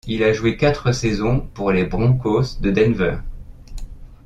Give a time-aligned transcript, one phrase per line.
[0.07, 3.19] Il a joué quatre saisons pour les Broncos de Denver.